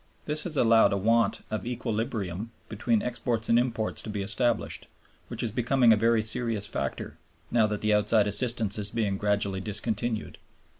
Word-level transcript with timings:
This 0.25 0.45
has 0.45 0.57
allowed 0.57 0.93
a 0.93 0.97
want 0.97 1.41
of 1.51 1.63
equilibrium 1.63 2.49
between 2.69 3.03
exports 3.03 3.49
and 3.49 3.59
imports 3.59 4.01
to 4.01 4.09
be 4.09 4.23
established, 4.23 4.87
which 5.27 5.43
is 5.43 5.51
becoming 5.51 5.93
a 5.93 5.95
very 5.95 6.23
serious 6.23 6.65
factor, 6.65 7.19
now 7.51 7.67
that 7.67 7.81
the 7.81 7.93
outside 7.93 8.25
assistance 8.25 8.79
is 8.79 8.89
being 8.89 9.15
gradually 9.19 9.61
discontinued. 9.61 10.39